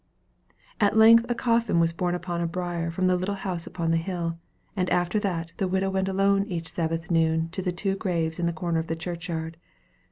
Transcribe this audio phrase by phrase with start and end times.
[0.79, 3.97] At length a coffin was borne upon a bier from the little house upon the
[3.97, 4.39] hill;
[4.75, 8.47] and after that the widow went alone each Sabbath noon to the two graves in
[8.47, 9.57] the corner of the churchyard.